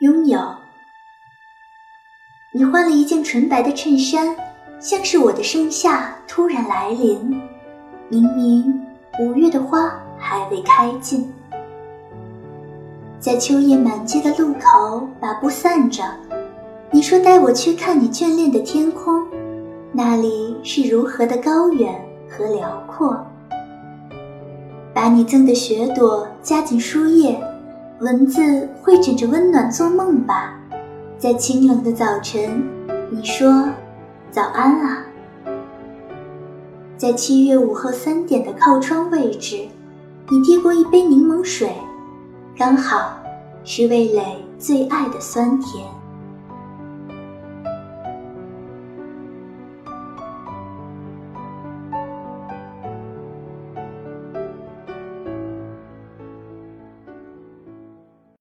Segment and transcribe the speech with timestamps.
[0.00, 0.38] 拥有。
[2.52, 4.36] 你换了一件纯白的衬衫，
[4.78, 7.40] 像是我的盛夏突然来临。
[8.10, 8.78] 明明
[9.18, 11.32] 五月的花还未开尽，
[13.18, 16.04] 在秋叶满街的路口把布散着。
[16.90, 19.26] 你说带我去看你眷恋的天空，
[19.92, 23.18] 那里是如何的高远和辽阔。
[24.92, 27.38] 把你赠的雪朵夹进书页，
[28.00, 30.54] 蚊子会枕着温暖做梦吧。
[31.16, 32.62] 在清冷的早晨，
[33.10, 33.70] 你说
[34.30, 35.02] 早安啊。
[36.98, 39.66] 在七月午后三点的靠窗位置，
[40.28, 41.72] 你递过一杯柠檬水，
[42.54, 43.16] 刚好
[43.64, 45.88] 是味蕾最爱的酸甜。